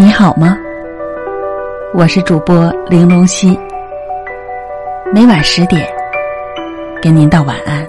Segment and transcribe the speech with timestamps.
[0.00, 0.56] 你好吗？
[1.92, 3.54] 我是主播玲珑溪，
[5.12, 5.86] 每晚十点
[7.02, 7.86] 跟您道晚安，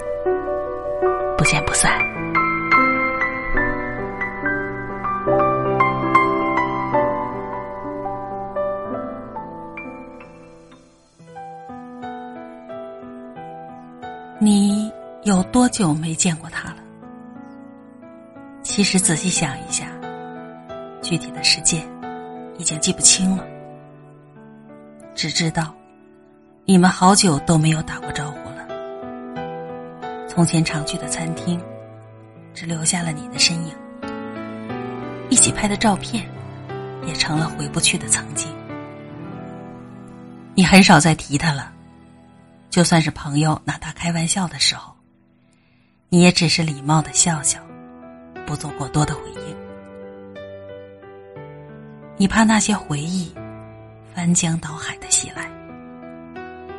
[1.38, 1.90] 不见不散。
[14.38, 14.92] 你
[15.22, 16.76] 有多久没见过他了？
[18.62, 19.86] 其实仔细想一下，
[21.00, 21.82] 具体的时间
[22.62, 23.44] 已经记不清了，
[25.16, 25.74] 只知道
[26.64, 28.64] 你们好久都没有打过招呼了。
[30.28, 31.60] 从前常去的餐厅，
[32.54, 33.74] 只留下了你的身影，
[35.28, 36.24] 一起拍的照片
[37.04, 38.48] 也成了回不去的曾经。
[40.54, 41.72] 你很少再提他了。
[42.70, 44.94] 就算是朋友拿他开玩笑的时候，
[46.08, 47.58] 你也只是礼貌的笑笑，
[48.46, 49.41] 不做过多的回应。
[52.22, 53.34] 你怕那些回忆
[54.14, 55.50] 翻江倒海的袭来，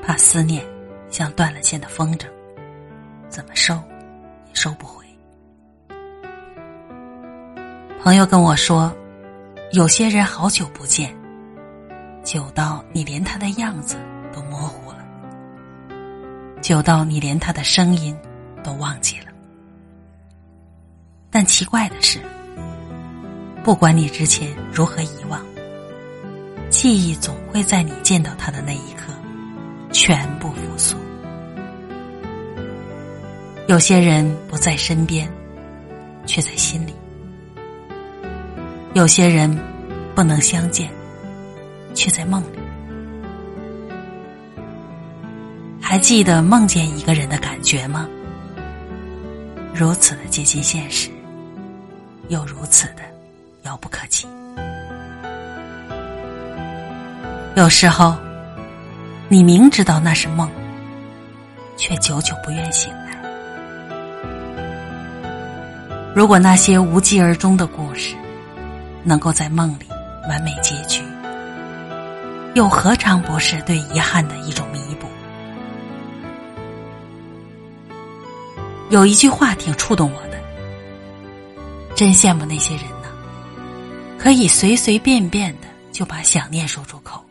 [0.02, 0.66] 怕思念
[1.10, 2.26] 像断了线的风筝，
[3.28, 3.74] 怎么收
[4.48, 5.06] 也收不回。
[8.02, 8.90] 朋友跟我说，
[9.74, 11.14] 有些人好久不见，
[12.24, 13.98] 久到你连他的样子
[14.32, 15.00] 都模糊了。
[16.62, 18.18] 久到你连他的声音
[18.64, 19.26] 都忘记了，
[21.30, 22.22] 但奇怪的是，
[23.64, 25.42] 不管你之前如何遗忘，
[26.70, 29.14] 记忆总会在你见到他的那一刻
[29.94, 30.98] 全部复苏。
[33.68, 35.32] 有些人不在身边，
[36.26, 36.92] 却在心里；
[38.94, 39.58] 有些人
[40.14, 40.92] 不能相见，
[41.94, 42.60] 却在梦里。
[45.80, 48.10] 还记得梦见一个人的感觉吗？
[49.74, 51.10] 如此的接近现实，
[52.28, 53.04] 又如此的
[53.64, 54.28] 遥不可及。
[57.56, 58.16] 有时候，
[59.30, 60.50] 你明知道那是梦，
[61.78, 63.14] 却久久不愿醒来。
[66.16, 68.16] 如果那些无疾而终的故事，
[69.04, 69.86] 能够在梦里
[70.30, 71.04] 完美结局，
[72.54, 75.08] 又何尝不是对遗憾的一种弥补？
[78.90, 80.38] 有一句话挺触动我的，
[81.96, 82.84] 真羡慕那些人，
[84.24, 87.22] 可以随随便便的就把想念说出口，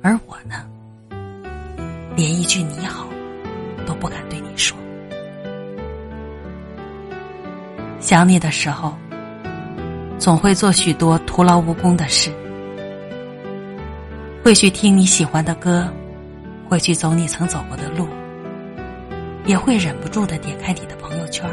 [0.00, 0.64] 而我呢，
[2.16, 3.06] 连一句你好
[3.86, 4.74] 都不敢对你说。
[8.00, 8.94] 想你的时候，
[10.18, 12.32] 总会做许多徒劳无功的事，
[14.42, 15.86] 会去听你喜欢的歌，
[16.70, 18.08] 会去走你曾走过的路。
[19.44, 21.46] 也会忍不住的点开你的朋友圈，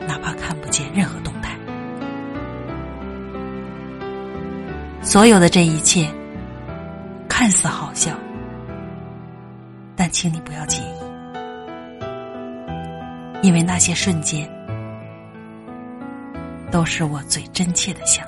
[0.00, 1.53] 哪怕看不见任何动态。
[5.14, 6.12] 所有的这一切
[7.28, 8.10] 看似好笑，
[9.94, 10.94] 但请你不要介意，
[13.40, 14.50] 因为那些瞬间
[16.68, 18.26] 都是我最真切的想。